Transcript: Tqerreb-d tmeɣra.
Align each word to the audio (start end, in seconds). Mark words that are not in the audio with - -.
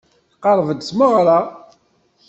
Tqerreb-d 0.33 0.79
tmeɣra. 0.83 1.39